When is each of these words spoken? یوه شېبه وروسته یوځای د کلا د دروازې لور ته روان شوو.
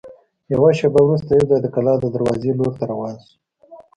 یوه 0.53 0.69
شېبه 0.77 0.99
وروسته 1.03 1.29
یوځای 1.33 1.59
د 1.63 1.67
کلا 1.75 1.93
د 1.99 2.05
دروازې 2.15 2.51
لور 2.57 2.73
ته 2.79 2.83
روان 2.91 3.15
شوو. 3.25 3.33